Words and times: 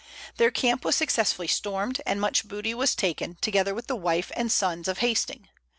Their 0.37 0.49
camp 0.49 0.83
was 0.83 0.95
successfully 0.95 1.47
stormed, 1.47 2.01
and 2.07 2.19
much 2.19 2.47
booty 2.47 2.73
was 2.73 2.95
taken, 2.95 3.35
together 3.39 3.75
with 3.75 3.85
the 3.85 3.95
wife 3.95 4.31
and 4.35 4.51
sons 4.51 4.87
of 4.87 4.97
Hasting. 4.97 5.47